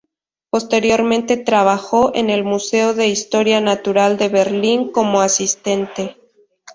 [0.49, 6.17] Posteriormente trabajó en el Museo de Historia Natural de Berlín como asistente.